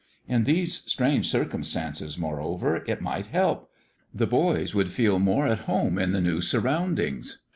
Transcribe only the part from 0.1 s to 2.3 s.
In these strange circumstances,